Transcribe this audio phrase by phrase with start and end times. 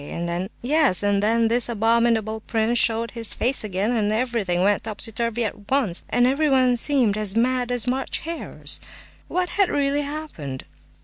[0.09, 5.45] And then—Yes, and then—this abominable prince showed his face again, and everything went topsy turvy
[5.45, 8.81] at once, and everyone seemed as mad as March hares.
[9.27, 10.65] What had really happened?